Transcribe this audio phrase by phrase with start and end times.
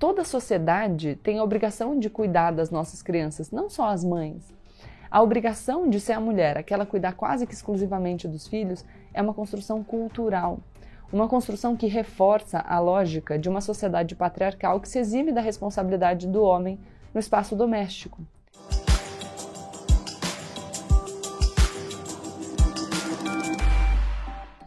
[0.00, 4.50] toda a sociedade tem a obrigação de cuidar das nossas crianças, não só as mães.
[5.10, 8.82] A obrigação de ser a mulher, aquela cuidar quase que exclusivamente dos filhos,
[9.12, 10.58] é uma construção cultural.
[11.12, 16.26] Uma construção que reforça a lógica de uma sociedade patriarcal que se exime da responsabilidade
[16.26, 16.80] do homem
[17.12, 18.22] no espaço doméstico.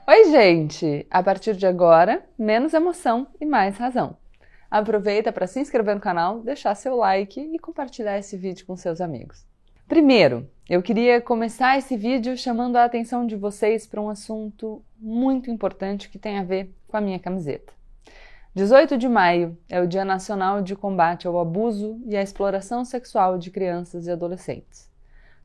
[0.08, 1.08] Oi, gente!
[1.10, 4.22] A partir de agora, menos emoção e mais razão.
[4.74, 9.02] Aproveita para se inscrever no canal, deixar seu like e compartilhar esse vídeo com seus
[9.02, 9.46] amigos.
[9.88, 15.52] Primeiro, eu queria começar esse vídeo chamando a atenção de vocês para um assunto muito
[15.52, 17.72] importante que tem a ver com a minha camiseta.
[18.56, 23.38] 18 de maio é o Dia Nacional de Combate ao Abuso e à Exploração Sexual
[23.38, 24.92] de Crianças e Adolescentes.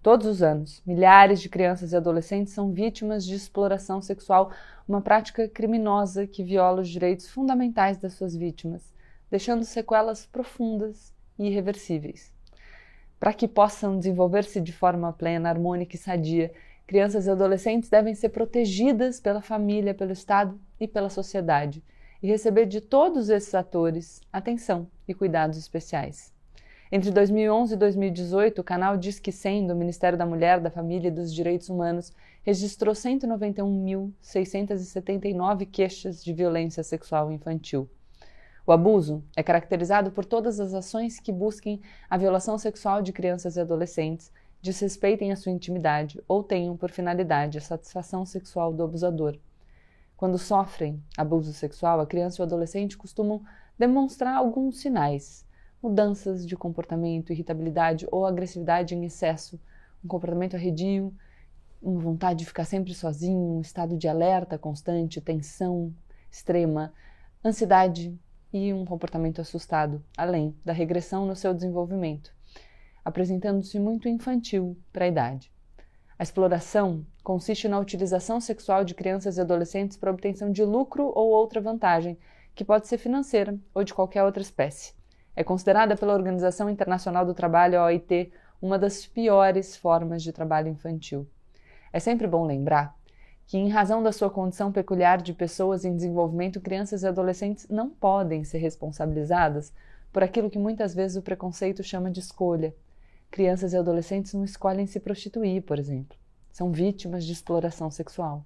[0.03, 4.53] Todos os anos, milhares de crianças e adolescentes são vítimas de exploração sexual,
[4.89, 8.97] uma prática criminosa que viola os direitos fundamentais das suas vítimas,
[9.31, 12.33] deixando sequelas profundas e irreversíveis.
[13.19, 16.53] Para que possam desenvolver-se de forma plena, harmônica e sadia,
[16.87, 21.83] crianças e adolescentes devem ser protegidas pela família, pelo Estado e pela sociedade
[22.23, 26.33] e receber de todos esses atores atenção e cuidados especiais.
[26.91, 31.13] Entre 2011 e 2018, o canal Disque 100 do Ministério da Mulher, da Família e
[31.13, 37.87] dos Direitos Humanos registrou 191.679 queixas de violência sexual infantil.
[38.69, 41.81] O abuso é caracterizado por todas as ações que busquem
[42.11, 44.31] a violação sexual de crianças e adolescentes,
[44.61, 49.39] desrespeitem a sua intimidade ou tenham por finalidade a satisfação sexual do abusador.
[50.19, 53.43] Quando sofrem abuso sexual, a criança e o adolescente costumam
[53.79, 55.47] demonstrar alguns sinais,
[55.83, 59.59] mudanças de comportamento, irritabilidade ou agressividade em excesso,
[60.05, 61.11] um comportamento arredio,
[61.81, 65.91] uma vontade de ficar sempre sozinho, um estado de alerta constante, tensão
[66.31, 66.93] extrema,
[67.43, 68.15] ansiedade
[68.53, 72.33] e um comportamento assustado, além da regressão no seu desenvolvimento,
[73.05, 75.53] apresentando-se muito infantil para a idade.
[76.19, 81.29] A exploração consiste na utilização sexual de crianças e adolescentes para obtenção de lucro ou
[81.31, 82.19] outra vantagem,
[82.55, 84.95] que pode ser financeira ou de qualquer outra espécie.
[85.37, 91.29] É considerada pela Organização Internacional do Trabalho, OIT, uma das piores formas de trabalho infantil.
[91.93, 92.98] É sempre bom lembrar
[93.49, 97.89] que, em razão da sua condição peculiar de pessoas em desenvolvimento, crianças e adolescentes não
[97.89, 99.73] podem ser responsabilizadas
[100.13, 102.75] por aquilo que muitas vezes o preconceito chama de escolha.
[103.31, 106.15] Crianças e adolescentes não escolhem se prostituir, por exemplo.
[106.53, 108.45] São vítimas de exploração sexual.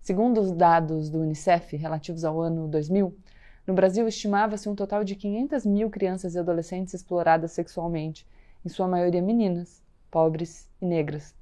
[0.00, 3.14] Segundo os dados do Unicef relativos ao ano 2000,
[3.66, 8.26] no Brasil, estimava-se um total de 500 mil crianças e adolescentes exploradas sexualmente,
[8.64, 11.38] em sua maioria meninas, pobres e negras.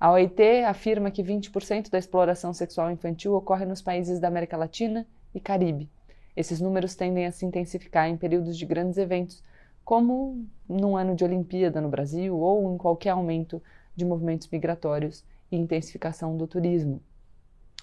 [0.00, 5.06] A OIT afirma que 20% da exploração sexual infantil ocorre nos países da América Latina
[5.34, 5.90] e Caribe.
[6.34, 9.44] Esses números tendem a se intensificar em períodos de grandes eventos,
[9.84, 13.62] como num ano de Olimpíada no Brasil ou em qualquer aumento
[13.94, 15.22] de movimentos migratórios
[15.52, 17.02] e intensificação do turismo.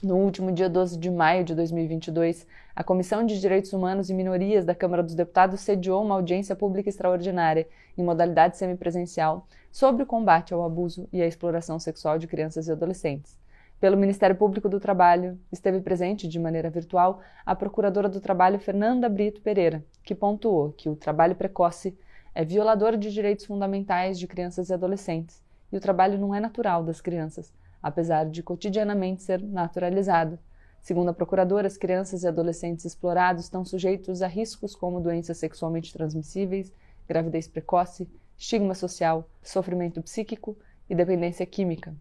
[0.03, 4.63] No último dia 12 de maio de 2022, a Comissão de Direitos Humanos e Minorias
[4.63, 10.53] da Câmara dos Deputados sediou uma audiência pública extraordinária, em modalidade semipresencial, sobre o combate
[10.53, 13.39] ao abuso e à exploração sexual de crianças e adolescentes.
[13.79, 19.09] Pelo Ministério Público do Trabalho, esteve presente de maneira virtual a Procuradora do Trabalho Fernanda
[19.09, 21.97] Brito Pereira, que pontuou que o trabalho precoce
[22.35, 25.41] é violador de direitos fundamentais de crianças e adolescentes,
[25.71, 27.51] e o trabalho não é natural das crianças
[27.81, 30.39] apesar de cotidianamente ser naturalizado.
[30.81, 35.91] Segundo a procuradora, as crianças e adolescentes explorados estão sujeitos a riscos como doenças sexualmente
[35.91, 36.71] transmissíveis,
[37.07, 38.07] gravidez precoce,
[38.37, 40.57] estigma social, sofrimento psíquico
[40.89, 41.95] e dependência química.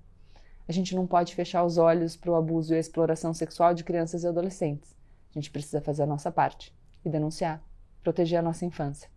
[0.69, 3.85] A gente não pode fechar os olhos para o abuso e a exploração sexual de
[3.85, 4.97] crianças e adolescentes.
[5.31, 7.63] A gente precisa fazer a nossa parte e denunciar,
[8.03, 9.09] proteger a nossa infância.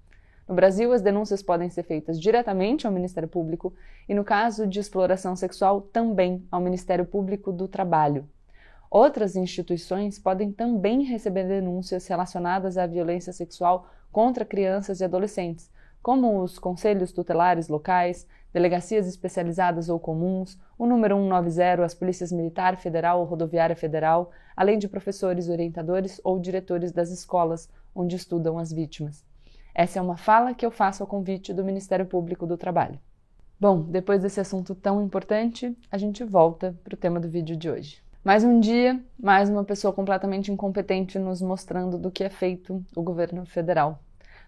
[0.50, 3.72] No Brasil, as denúncias podem ser feitas diretamente ao Ministério Público
[4.08, 8.28] e, no caso de exploração sexual, também ao Ministério Público do Trabalho.
[8.90, 15.70] Outras instituições podem também receber denúncias relacionadas à violência sexual contra crianças e adolescentes,
[16.02, 22.76] como os conselhos tutelares locais, delegacias especializadas ou comuns, o número 190, as polícias militar,
[22.78, 28.74] federal ou rodoviária federal, além de professores, orientadores ou diretores das escolas onde estudam as
[28.74, 29.29] vítimas.
[29.74, 33.00] Essa é uma fala que eu faço ao convite do Ministério Público do Trabalho.
[33.60, 37.70] Bom, depois desse assunto tão importante, a gente volta para o tema do vídeo de
[37.70, 38.02] hoje.
[38.24, 43.02] Mais um dia, mais uma pessoa completamente incompetente nos mostrando do que é feito o
[43.02, 44.00] governo federal.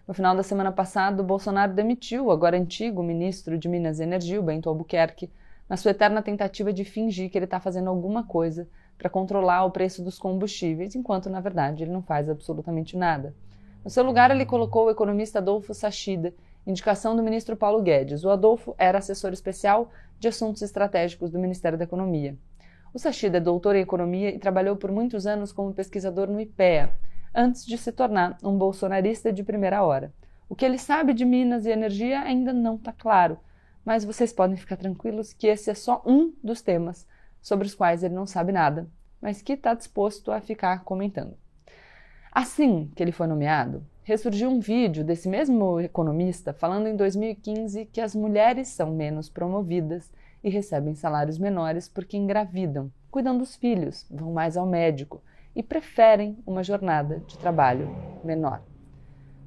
[0.06, 4.40] No final da semana passada, Bolsonaro demitiu o agora antigo ministro de Minas e Energia,
[4.40, 5.30] o Bento Albuquerque,
[5.68, 9.70] na sua eterna tentativa de fingir que ele está fazendo alguma coisa para controlar o
[9.70, 13.34] preço dos combustíveis, enquanto, na verdade, ele não faz absolutamente nada.
[13.84, 16.32] No seu lugar, ele colocou o economista Adolfo Sachida,
[16.64, 18.22] indicação do ministro Paulo Guedes.
[18.22, 19.90] O Adolfo era assessor especial
[20.20, 22.36] de assuntos estratégicos do Ministério da Economia.
[22.94, 26.94] O Sachida é doutor em economia e trabalhou por muitos anos como pesquisador no IPEA,
[27.34, 30.12] antes de se tornar um bolsonarista de primeira hora.
[30.48, 33.36] O que ele sabe de Minas e energia ainda não está claro,
[33.84, 37.08] mas vocês podem ficar tranquilos que esse é só um dos temas
[37.40, 38.86] sobre os quais ele não sabe nada,
[39.20, 41.41] mas que está disposto a ficar comentando.
[42.34, 48.00] Assim que ele foi nomeado, ressurgiu um vídeo desse mesmo economista falando em 2015 que
[48.00, 50.10] as mulheres são menos promovidas
[50.42, 55.22] e recebem salários menores porque engravidam, cuidam dos filhos, vão mais ao médico
[55.54, 57.94] e preferem uma jornada de trabalho
[58.24, 58.62] menor.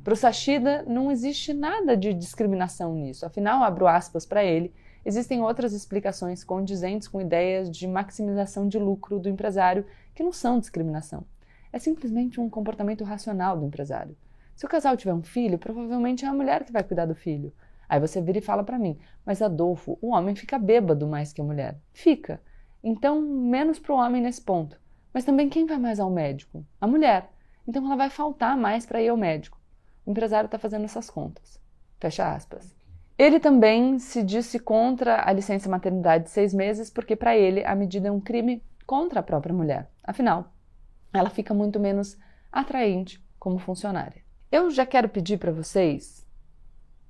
[0.04, 3.26] Para o Sachida, não existe nada de discriminação nisso.
[3.26, 4.72] Afinal, abro aspas para ele,
[5.04, 10.60] existem outras explicações condizentes com ideias de maximização de lucro do empresário que não são
[10.60, 11.26] discriminação.
[11.76, 14.16] É simplesmente um comportamento racional do empresário.
[14.56, 17.52] Se o casal tiver um filho, provavelmente é a mulher que vai cuidar do filho.
[17.90, 21.42] Aí você vira e fala para mim, mas Adolfo, o homem fica bêbado mais que
[21.42, 21.78] a mulher.
[21.92, 22.42] Fica.
[22.82, 24.80] Então, menos para o homem nesse ponto.
[25.14, 26.66] Mas também quem vai mais ao médico?
[26.80, 27.30] A mulher.
[27.68, 29.60] Então ela vai faltar mais para ir ao médico.
[30.06, 31.60] O empresário está fazendo essas contas.
[32.00, 32.74] Fecha aspas.
[33.18, 37.76] Ele também se disse contra a licença maternidade de seis meses, porque para ele a
[37.76, 39.92] medida é um crime contra a própria mulher.
[40.02, 40.55] Afinal,
[41.18, 42.18] ela fica muito menos
[42.52, 44.24] atraente como funcionária.
[44.52, 46.26] Eu já quero pedir para vocês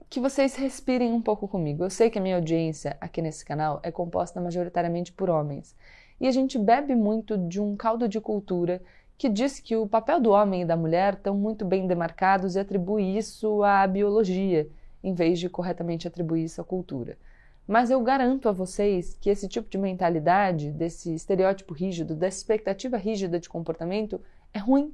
[0.09, 1.83] que vocês respirem um pouco comigo.
[1.83, 5.75] Eu sei que a minha audiência aqui nesse canal é composta majoritariamente por homens.
[6.19, 8.81] E a gente bebe muito de um caldo de cultura
[9.17, 12.59] que diz que o papel do homem e da mulher estão muito bem demarcados e
[12.59, 14.69] atribui isso à biologia,
[15.03, 17.17] em vez de corretamente atribuir isso à cultura.
[17.67, 22.97] Mas eu garanto a vocês que esse tipo de mentalidade, desse estereótipo rígido, dessa expectativa
[22.97, 24.21] rígida de comportamento,
[24.53, 24.93] é ruim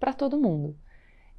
[0.00, 0.76] para todo mundo.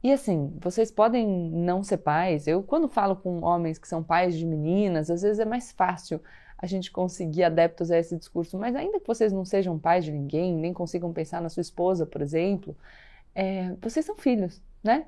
[0.03, 2.47] E assim, vocês podem não ser pais.
[2.47, 6.21] Eu, quando falo com homens que são pais de meninas, às vezes é mais fácil
[6.57, 10.12] a gente conseguir adeptos a esse discurso, mas ainda que vocês não sejam pais de
[10.12, 12.75] ninguém, nem consigam pensar na sua esposa, por exemplo,
[13.33, 15.06] é, vocês são filhos, né?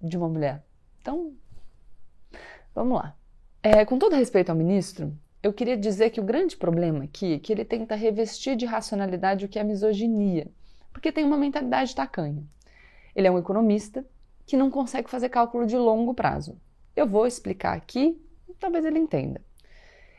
[0.00, 0.62] De uma mulher.
[1.00, 1.32] Então,
[2.74, 3.16] vamos lá.
[3.66, 5.10] É, com todo respeito ao ministro,
[5.42, 9.46] eu queria dizer que o grande problema aqui é que ele tenta revestir de racionalidade
[9.46, 10.48] o que é misoginia,
[10.92, 12.44] porque tem uma mentalidade tacanha.
[13.16, 14.04] Ele é um economista
[14.44, 16.60] que não consegue fazer cálculo de longo prazo.
[16.94, 18.20] Eu vou explicar aqui,
[18.60, 19.40] talvez ele entenda.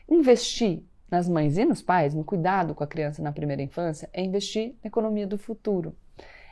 [0.08, 4.24] Investir nas mães e nos pais, no cuidado com a criança na primeira infância, é
[4.24, 5.94] investir na economia do futuro.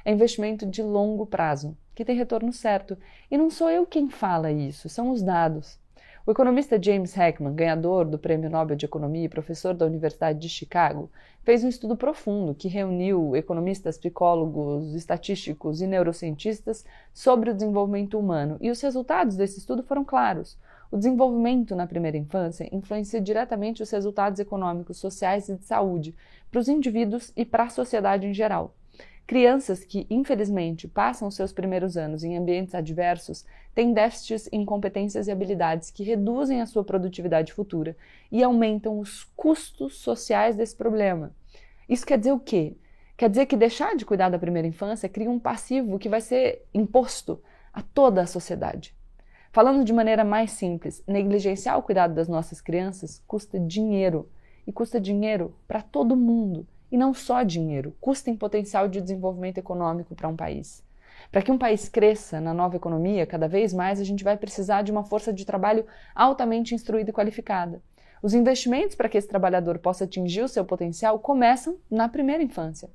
[0.05, 2.97] É investimento de longo prazo, que tem retorno certo.
[3.29, 5.83] E não sou eu quem fala isso, são os dados.
[6.27, 10.49] O economista James Heckman, ganhador do Prêmio Nobel de Economia e professor da Universidade de
[10.49, 11.11] Chicago,
[11.43, 16.83] fez um estudo profundo que reuniu economistas, psicólogos, estatísticos e neurocientistas
[17.13, 18.57] sobre o desenvolvimento humano.
[18.63, 20.57] E os resultados desse estudo foram claros.
[20.91, 26.17] O desenvolvimento na primeira infância influencia diretamente os resultados econômicos, sociais e de saúde
[26.51, 28.75] para os indivíduos e para a sociedade em geral.
[29.27, 35.33] Crianças que, infelizmente, passam seus primeiros anos em ambientes adversos têm déficits em competências e
[35.33, 37.97] habilidades que reduzem a sua produtividade futura
[38.31, 41.35] e aumentam os custos sociais desse problema.
[41.89, 42.77] Isso quer dizer o quê?
[43.17, 46.67] Quer dizer que deixar de cuidar da primeira infância cria um passivo que vai ser
[46.75, 47.41] imposto
[47.73, 48.95] a toda a sociedade.
[49.53, 54.29] Falando de maneira mais simples, negligenciar o cuidado das nossas crianças custa dinheiro.
[54.67, 56.67] E custa dinheiro para todo mundo.
[56.95, 60.81] E não só dinheiro, custa em potencial de desenvolvimento econômico para um país.
[61.29, 64.83] Para que um país cresça na nova economia, cada vez mais a gente vai precisar
[64.83, 65.85] de uma força de trabalho
[66.15, 67.83] altamente instruída e qualificada.
[68.23, 72.89] Os investimentos para que esse trabalhador possa atingir o seu potencial começam na primeira infância.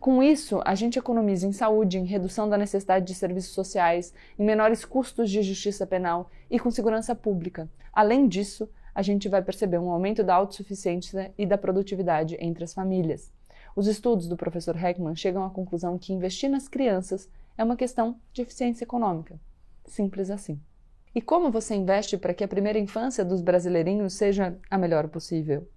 [0.00, 4.46] Com isso, a gente economiza em saúde, em redução da necessidade de serviços sociais, em
[4.46, 7.68] menores custos de justiça penal e com segurança pública.
[7.92, 12.74] Além disso, a gente vai perceber um aumento da autossuficiência e da produtividade entre as
[12.74, 13.30] famílias.
[13.74, 18.16] Os estudos do professor Heckman chegam à conclusão que investir nas crianças é uma questão
[18.32, 19.40] de eficiência econômica.
[19.86, 20.60] Simples assim.
[21.14, 25.68] E como você investe para que a primeira infância dos brasileirinhos seja a melhor possível?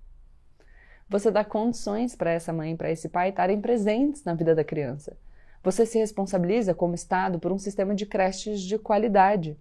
[1.08, 4.64] Você dá condições para essa mãe e para esse pai estarem presentes na vida da
[4.64, 5.16] criança.
[5.64, 9.58] Você se responsabiliza como Estado por um sistema de creches de qualidade.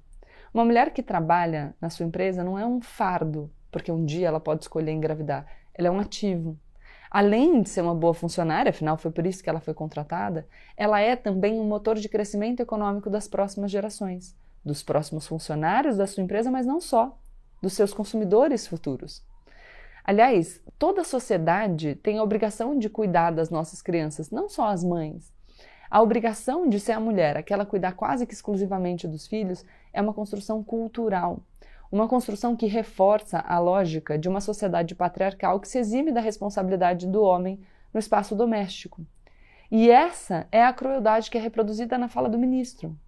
[0.53, 4.41] Uma mulher que trabalha na sua empresa não é um fardo, porque um dia ela
[4.41, 5.47] pode escolher engravidar.
[5.75, 6.59] Ela é um ativo.
[7.14, 10.99] Além de ser uma boa funcionária, afinal foi por isso que ela foi contratada, ela
[10.99, 16.25] é também um motor de crescimento econômico das próximas gerações, dos próximos funcionários da sua
[16.25, 17.16] empresa, mas não só,
[17.62, 19.25] dos seus consumidores futuros.
[20.02, 24.83] Aliás, toda a sociedade tem a obrigação de cuidar das nossas crianças, não só as
[24.83, 25.33] mães.
[25.88, 30.12] A obrigação de ser a mulher, aquela cuidar quase que exclusivamente dos filhos, é uma
[30.12, 31.38] construção cultural.
[31.94, 37.06] Uma construção que reforça a lógica de uma sociedade patriarcal que se exime da responsabilidade
[37.06, 37.60] do homem
[37.92, 39.06] no espaço doméstico.
[39.70, 42.98] E essa é a crueldade que é reproduzida na fala do ministro.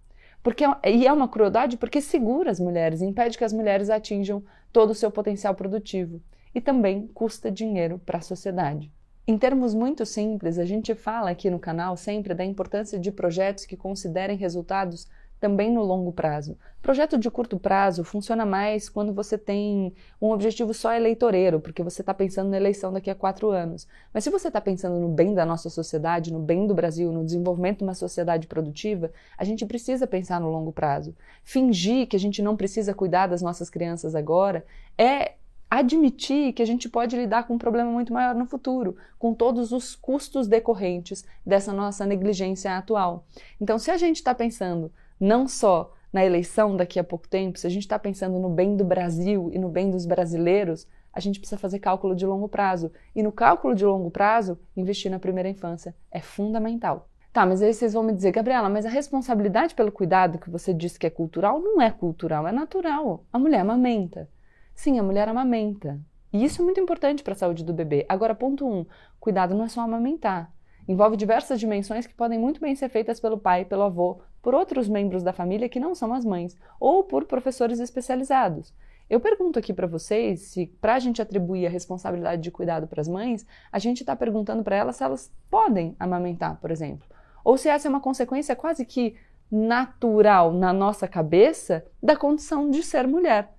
[0.41, 4.41] Porque, e é uma crueldade porque segura as mulheres, impede que as mulheres atinjam
[4.71, 6.21] todo o seu potencial produtivo
[6.55, 8.89] e também custa dinheiro para a sociedade.
[9.27, 13.65] Em termos muito simples, a gente fala aqui no canal sempre da importância de projetos
[13.65, 16.57] que considerem resultados também no longo prazo.
[16.81, 22.01] Projeto de curto prazo funciona mais quando você tem um objetivo só eleitoreiro, porque você
[22.01, 23.87] está pensando na eleição daqui a quatro anos.
[24.13, 27.25] Mas se você está pensando no bem da nossa sociedade, no bem do Brasil, no
[27.25, 31.15] desenvolvimento de uma sociedade produtiva, a gente precisa pensar no longo prazo.
[31.43, 34.65] Fingir que a gente não precisa cuidar das nossas crianças agora
[34.97, 35.33] é
[35.69, 39.71] admitir que a gente pode lidar com um problema muito maior no futuro, com todos
[39.71, 43.25] os custos decorrentes dessa nossa negligência atual.
[43.59, 47.67] Então, se a gente está pensando não só na eleição daqui a pouco tempo, se
[47.67, 51.39] a gente está pensando no bem do Brasil e no bem dos brasileiros, a gente
[51.39, 52.91] precisa fazer cálculo de longo prazo.
[53.15, 57.09] E no cálculo de longo prazo, investir na primeira infância é fundamental.
[57.33, 60.73] Tá, mas aí vocês vão me dizer, Gabriela, mas a responsabilidade pelo cuidado que você
[60.73, 63.25] disse que é cultural não é cultural, é natural.
[63.31, 64.29] A mulher amamenta.
[64.73, 65.99] Sim, a mulher amamenta.
[66.31, 68.05] E isso é muito importante para a saúde do bebê.
[68.09, 68.85] Agora, ponto um:
[69.19, 70.51] cuidado não é só amamentar.
[70.87, 74.87] Envolve diversas dimensões que podem muito bem ser feitas pelo pai, pelo avô, por outros
[74.87, 78.73] membros da família que não são as mães, ou por professores especializados.
[79.09, 83.01] Eu pergunto aqui para vocês se, para a gente atribuir a responsabilidade de cuidado para
[83.01, 87.05] as mães, a gente está perguntando para elas se elas podem amamentar, por exemplo.
[87.43, 89.17] Ou se essa é uma consequência quase que
[89.51, 93.53] natural na nossa cabeça da condição de ser mulher.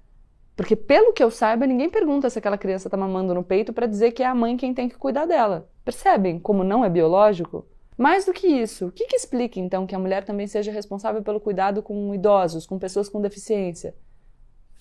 [0.56, 3.86] Porque, pelo que eu saiba, ninguém pergunta se aquela criança está mamando no peito para
[3.86, 5.68] dizer que é a mãe quem tem que cuidar dela.
[5.84, 7.66] Percebem como não é biológico?
[7.98, 11.20] Mais do que isso, o que, que explica então que a mulher também seja responsável
[11.20, 13.92] pelo cuidado com idosos, com pessoas com deficiência?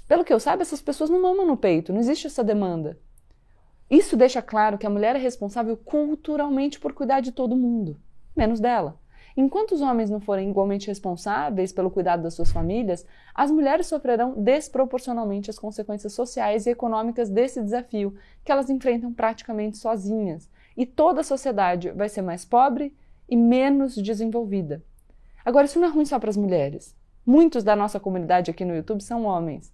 [0.07, 3.00] Pelo que eu saiba, essas pessoas não mamam no peito, não existe essa demanda.
[3.89, 8.00] Isso deixa claro que a mulher é responsável culturalmente por cuidar de todo mundo,
[8.36, 9.00] menos dela.
[9.36, 14.36] Enquanto os homens não forem igualmente responsáveis pelo cuidado das suas famílias, as mulheres sofrerão
[14.36, 20.47] desproporcionalmente as consequências sociais e econômicas desse desafio que elas enfrentam praticamente sozinhas.
[20.75, 22.95] E toda a sociedade vai ser mais pobre
[23.27, 24.84] e menos desenvolvida.
[25.43, 26.96] Agora, isso não é ruim só para as mulheres.
[27.25, 29.74] Muitos da nossa comunidade aqui no YouTube são homens.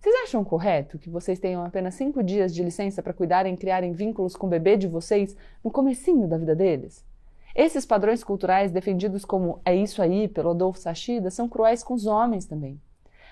[0.00, 3.92] Vocês acham correto que vocês tenham apenas cinco dias de licença para cuidarem e criarem
[3.92, 5.34] vínculos com o bebê de vocês
[5.64, 7.04] no comecinho da vida deles?
[7.54, 12.04] Esses padrões culturais defendidos como é isso aí pelo Adolfo Sachida são cruéis com os
[12.04, 12.80] homens também.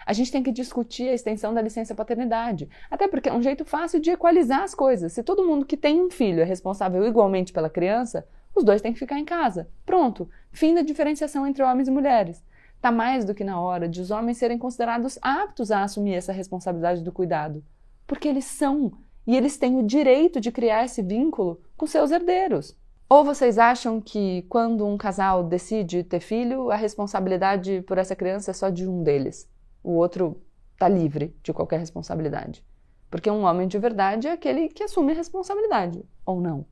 [0.07, 3.64] A gente tem que discutir a extensão da licença paternidade, até porque é um jeito
[3.64, 5.12] fácil de equalizar as coisas.
[5.12, 8.92] Se todo mundo que tem um filho é responsável igualmente pela criança, os dois têm
[8.92, 9.68] que ficar em casa.
[9.85, 12.44] Pronto, fim da diferenciação entre homens e mulheres.
[12.76, 16.32] Está mais do que na hora de os homens serem considerados aptos a assumir essa
[16.32, 17.64] responsabilidade do cuidado.
[18.06, 18.92] Porque eles são,
[19.26, 22.76] e eles têm o direito de criar esse vínculo com seus herdeiros.
[23.09, 28.50] Ou vocês acham que quando um casal decide ter filho, a responsabilidade por essa criança
[28.50, 29.49] é só de um deles?
[29.82, 30.42] O outro
[30.73, 32.64] está livre de qualquer responsabilidade?
[33.11, 36.64] Porque um homem de verdade é aquele que assume a responsabilidade, ou não?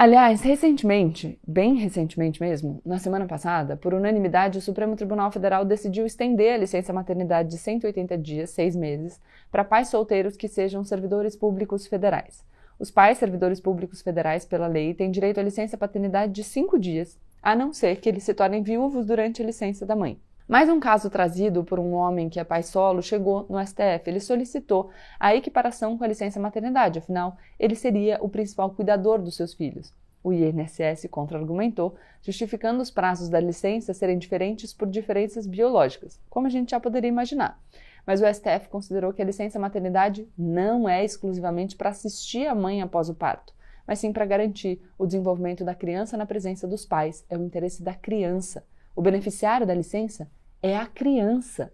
[0.00, 6.06] Aliás, recentemente, bem recentemente mesmo, na semana passada, por unanimidade, o Supremo Tribunal Federal decidiu
[6.06, 11.34] estender a licença maternidade de 180 dias, seis meses, para pais solteiros que sejam servidores
[11.34, 12.44] públicos federais.
[12.78, 17.18] Os pais servidores públicos federais, pela lei, têm direito à licença paternidade de cinco dias,
[17.42, 20.16] a não ser que eles se tornem viúvos durante a licença da mãe.
[20.48, 24.04] Mais um caso trazido por um homem que é pai solo chegou no STF.
[24.06, 24.88] Ele solicitou
[25.20, 29.92] a equiparação com a licença maternidade, afinal, ele seria o principal cuidador dos seus filhos.
[30.24, 36.50] O INSS contra-argumentou, justificando os prazos da licença serem diferentes por diferenças biológicas, como a
[36.50, 37.60] gente já poderia imaginar.
[38.06, 42.80] Mas o STF considerou que a licença maternidade não é exclusivamente para assistir a mãe
[42.80, 43.52] após o parto,
[43.86, 47.22] mas sim para garantir o desenvolvimento da criança na presença dos pais.
[47.28, 48.64] É o interesse da criança.
[48.96, 50.26] O beneficiário da licença
[50.62, 51.72] é a criança.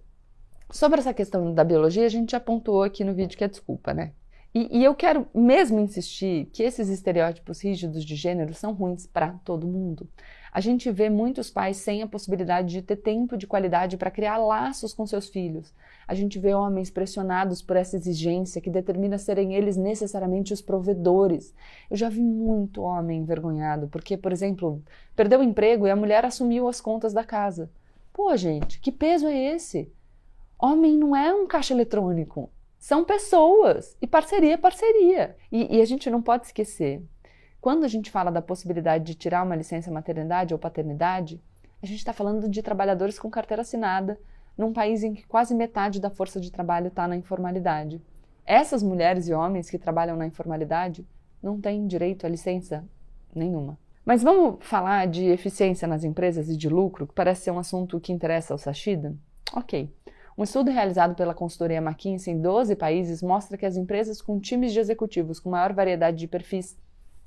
[0.70, 3.94] Sobre essa questão da biologia, a gente já apontou aqui no vídeo que é desculpa,
[3.94, 4.12] né?
[4.54, 9.32] E, e eu quero mesmo insistir que esses estereótipos rígidos de gênero são ruins para
[9.44, 10.08] todo mundo.
[10.52, 14.36] A gente vê muitos pais sem a possibilidade de ter tempo de qualidade para criar
[14.36, 15.74] laços com seus filhos.
[16.06, 21.52] A gente vê homens pressionados por essa exigência que determina serem eles necessariamente os provedores.
[21.90, 24.80] Eu já vi muito homem envergonhado porque, por exemplo,
[25.16, 27.68] perdeu o emprego e a mulher assumiu as contas da casa.
[28.14, 29.92] Pô, gente, que peso é esse?
[30.56, 32.48] Homem não é um caixa eletrônico.
[32.78, 33.96] São pessoas.
[34.00, 35.36] E parceria é parceria.
[35.50, 37.02] E, e a gente não pode esquecer.
[37.60, 41.42] Quando a gente fala da possibilidade de tirar uma licença maternidade ou paternidade,
[41.82, 44.16] a gente está falando de trabalhadores com carteira assinada
[44.56, 48.00] num país em que quase metade da força de trabalho está na informalidade.
[48.46, 51.04] Essas mulheres e homens que trabalham na informalidade
[51.42, 52.88] não têm direito a licença
[53.34, 53.76] nenhuma.
[54.04, 57.98] Mas vamos falar de eficiência nas empresas e de lucro, que parece ser um assunto
[57.98, 59.16] que interessa ao Sashida?
[59.50, 59.90] Ok.
[60.36, 64.74] Um estudo realizado pela consultoria McKinsey em 12 países mostra que as empresas com times
[64.74, 66.76] de executivos com maior variedade de perfis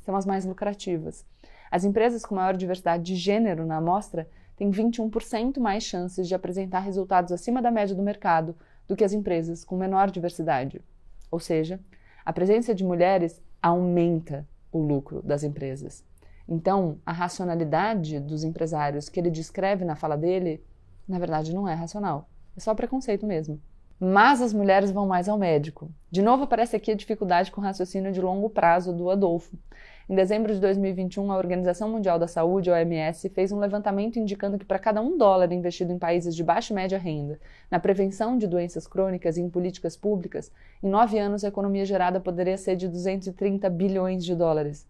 [0.02, 1.26] são as mais lucrativas.
[1.72, 6.82] As empresas com maior diversidade de gênero na amostra têm 21% mais chances de apresentar
[6.82, 8.56] resultados acima da média do mercado
[8.88, 10.80] do que as empresas com menor diversidade.
[11.32, 11.80] Ou seja,
[12.24, 16.06] a presença de mulheres aumenta o lucro das empresas.
[16.48, 20.64] Então, a racionalidade dos empresários que ele descreve na fala dele,
[21.08, 22.30] na verdade, não é racional.
[22.56, 23.60] É só preconceito mesmo.
[24.00, 25.92] Mas as mulheres vão mais ao médico.
[26.12, 29.58] De novo aparece aqui a dificuldade com o raciocínio de longo prazo do Adolfo.
[30.10, 34.64] Em dezembro de 2021, a Organização Mundial da Saúde, OMS, fez um levantamento indicando que
[34.64, 37.40] para cada um dólar investido em países de baixa e média renda,
[37.70, 40.50] na prevenção de doenças crônicas e em políticas públicas,
[40.82, 44.88] em nove anos a economia gerada poderia ser de 230 bilhões de dólares.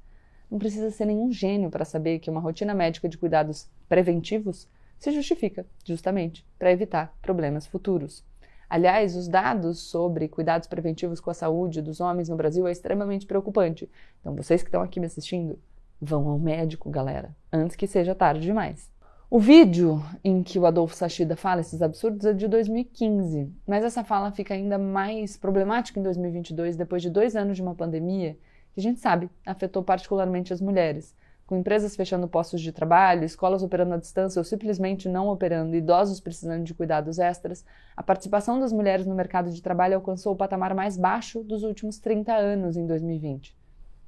[0.50, 5.12] Não precisa ser nenhum gênio para saber que uma rotina médica de cuidados preventivos se
[5.12, 8.24] justifica, justamente, para evitar problemas futuros.
[8.70, 13.26] Aliás, os dados sobre cuidados preventivos com a saúde dos homens no Brasil é extremamente
[13.26, 13.90] preocupante.
[14.20, 15.58] Então, vocês que estão aqui me assistindo,
[16.02, 18.90] vão ao médico, galera, antes que seja tarde demais.
[19.30, 24.04] O vídeo em que o Adolfo Sachida fala esses absurdos é de 2015, mas essa
[24.04, 28.38] fala fica ainda mais problemática em 2022, depois de dois anos de uma pandemia
[28.78, 31.16] que a gente sabe afetou particularmente as mulheres
[31.48, 36.20] com empresas fechando postos de trabalho, escolas operando à distância ou simplesmente não operando, idosos
[36.20, 37.66] precisando de cuidados extras,
[37.96, 41.98] a participação das mulheres no mercado de trabalho alcançou o patamar mais baixo dos últimos
[42.00, 43.58] 30 anos em 2020.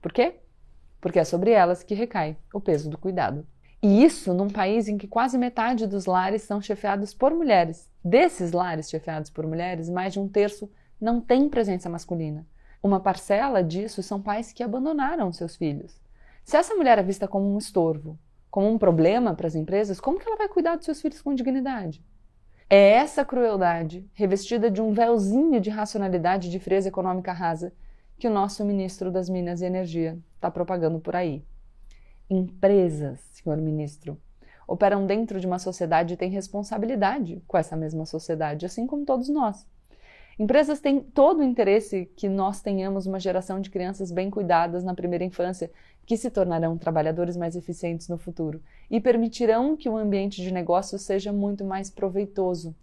[0.02, 0.36] Por quê?
[1.00, 3.48] Porque é sobre elas que recai o peso do cuidado.
[3.82, 7.90] E isso num país em que quase metade dos lares são chefiados por mulheres.
[8.04, 12.46] Desses lares chefiados por mulheres, mais de um terço não tem presença masculina.
[12.81, 16.00] Uma parcela disso são pais que abandonaram seus filhos.
[16.44, 18.18] Se essa mulher é vista como um estorvo,
[18.50, 21.35] como um problema para as empresas, como que ela vai cuidar dos seus filhos com
[21.35, 22.03] dignidade?
[22.70, 27.74] É essa crueldade, revestida de um véuzinho de racionalidade de frieza econômica rasa,
[28.18, 31.44] que o nosso ministro das Minas e Energia está propagando por aí.
[32.29, 34.20] Empresas, senhor ministro,
[34.68, 39.29] operam dentro de uma sociedade e têm responsabilidade com essa mesma sociedade, assim como todos
[39.29, 39.68] nós.
[40.40, 44.96] Empresas têm todo o interesse que nós tenhamos uma geração de crianças bem cuidadas na
[44.96, 45.70] primeira infância,
[46.06, 50.98] que se tornarão trabalhadores mais eficientes no futuro e permitirão que o ambiente de negócio
[50.98, 52.74] seja muito mais proveitoso.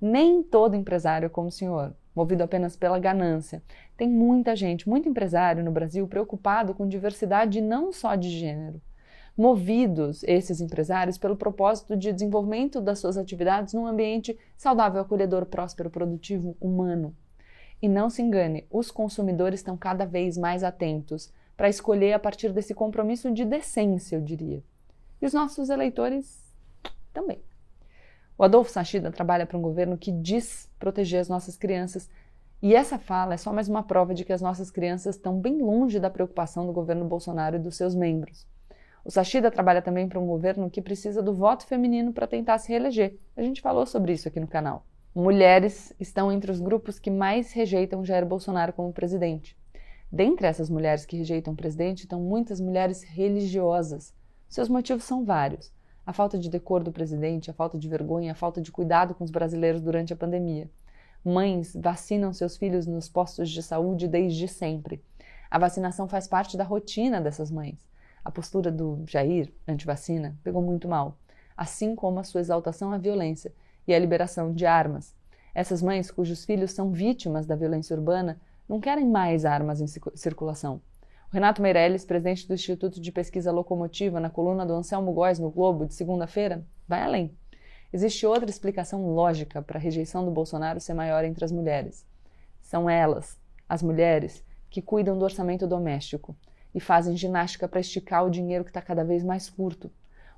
[0.00, 3.62] Nem todo empresário é como o senhor, movido apenas pela ganância.
[3.94, 8.80] Tem muita gente, muito empresário no Brasil preocupado com diversidade não só de gênero
[9.36, 15.90] movidos esses empresários pelo propósito de desenvolvimento das suas atividades num ambiente saudável, acolhedor, próspero,
[15.90, 17.14] produtivo, humano.
[17.80, 22.52] E não se engane, os consumidores estão cada vez mais atentos para escolher a partir
[22.52, 24.62] desse compromisso de decência, eu diria.
[25.20, 26.42] E os nossos eleitores
[27.12, 27.42] também.
[28.36, 32.08] O Adolfo Sachida trabalha para um governo que diz proteger as nossas crianças,
[32.60, 35.60] e essa fala é só mais uma prova de que as nossas crianças estão bem
[35.60, 38.46] longe da preocupação do governo Bolsonaro e dos seus membros.
[39.04, 42.68] O Sachida trabalha também para um governo que precisa do voto feminino para tentar se
[42.68, 43.18] reeleger.
[43.36, 44.86] A gente falou sobre isso aqui no canal.
[45.14, 49.58] Mulheres estão entre os grupos que mais rejeitam Jair Bolsonaro como presidente.
[50.10, 54.14] Dentre essas mulheres que rejeitam o presidente estão muitas mulheres religiosas.
[54.48, 55.72] Seus motivos são vários:
[56.06, 59.24] a falta de decor do presidente, a falta de vergonha, a falta de cuidado com
[59.24, 60.70] os brasileiros durante a pandemia.
[61.24, 65.02] Mães vacinam seus filhos nos postos de saúde desde sempre.
[65.50, 67.91] A vacinação faz parte da rotina dessas mães.
[68.24, 71.18] A postura do Jair, anti-vacina, pegou muito mal,
[71.56, 73.52] assim como a sua exaltação à violência
[73.86, 75.14] e à liberação de armas.
[75.54, 80.80] Essas mães cujos filhos são vítimas da violência urbana não querem mais armas em circulação.
[81.30, 85.50] O Renato Meirelles, presidente do Instituto de Pesquisa Locomotiva, na coluna do Anselmo Góes no
[85.50, 87.36] Globo de segunda-feira, vai além.
[87.92, 92.06] Existe outra explicação lógica para a rejeição do Bolsonaro ser maior entre as mulheres.
[92.60, 96.34] São elas, as mulheres, que cuidam do orçamento doméstico,
[96.74, 99.90] e fazem ginástica para esticar o dinheiro que está cada vez mais curto.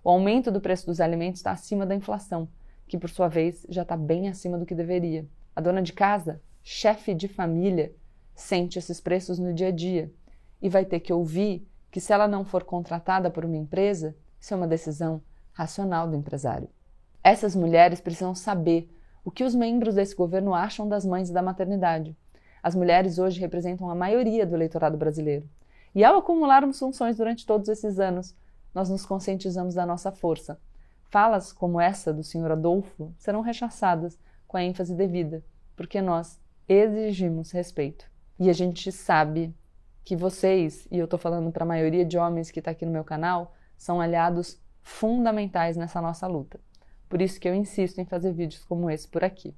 [0.03, 2.49] O aumento do preço dos alimentos está acima da inflação,
[2.87, 5.27] que por sua vez já está bem acima do que deveria.
[5.55, 7.95] A dona de casa, chefe de família,
[8.35, 10.13] sente esses preços no dia a dia
[10.61, 14.53] e vai ter que ouvir que se ela não for contratada por uma empresa, isso
[14.53, 16.69] é uma decisão racional do empresário.
[17.23, 18.91] Essas mulheres precisam saber
[19.25, 22.15] o que os membros desse governo acham das mães e da maternidade.
[22.63, 25.49] As mulheres hoje representam a maioria do eleitorado brasileiro
[25.95, 28.35] E ao acumularmos funções durante todos esses anos,
[28.75, 30.61] nós nos conscientizamos da nossa força.
[31.09, 32.53] Falas como essa do Sr.
[32.53, 35.45] Adolfo serão rechaçadas com a ênfase devida,
[35.77, 38.11] porque nós exigimos respeito.
[38.39, 39.55] E a gente sabe
[40.05, 42.91] que vocês, e eu estou falando para a maioria de homens que está aqui no
[42.93, 46.59] meu canal, são aliados fundamentais nessa nossa luta.
[47.09, 49.55] Por isso que eu insisto em fazer vídeos como esse por aqui.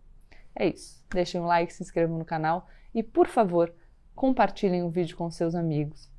[0.54, 1.02] É isso.
[1.10, 3.72] Deixem um like, se inscrevam no canal e, por favor,
[4.14, 6.10] compartilhem o vídeo com seus amigos.